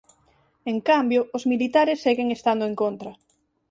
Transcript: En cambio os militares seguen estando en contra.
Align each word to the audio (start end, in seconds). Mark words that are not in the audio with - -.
En 0.71 0.77
cambio 0.89 1.21
os 1.37 1.43
militares 1.51 2.01
seguen 2.05 2.29
estando 2.37 2.63
en 2.69 2.75
contra. 2.81 3.11